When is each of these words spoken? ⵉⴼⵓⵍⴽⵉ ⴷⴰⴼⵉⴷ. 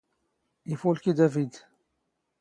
ⵉⴼⵓⵍⴽⵉ 0.71 1.05
ⴷⴰⴼⵉⴷ. 1.17 1.53